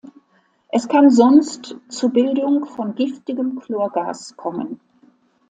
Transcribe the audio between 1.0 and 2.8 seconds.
sonst zur Bildung